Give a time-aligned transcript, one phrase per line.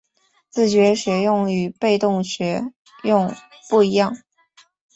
[0.49, 2.63] 自觉学用与被动学
[3.03, 3.35] 用
[3.69, 4.17] 不一样